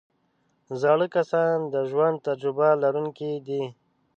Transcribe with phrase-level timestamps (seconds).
[0.81, 3.63] زاړه کسان د ژوند تجربه لرونکي دي